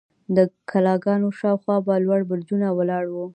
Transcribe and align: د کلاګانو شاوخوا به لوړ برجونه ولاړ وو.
د 0.35 0.37
کلاګانو 0.69 1.27
شاوخوا 1.39 1.77
به 1.85 1.93
لوړ 2.05 2.21
برجونه 2.29 2.67
ولاړ 2.77 3.05
وو. 3.09 3.25